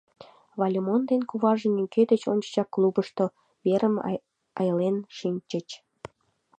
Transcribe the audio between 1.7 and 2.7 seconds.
нигӧ деч ончычак